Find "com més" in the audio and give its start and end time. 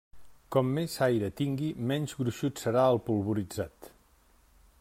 0.53-0.95